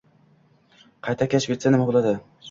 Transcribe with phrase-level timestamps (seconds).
[1.07, 2.15] qayta kashf etsa nima bo’ladi?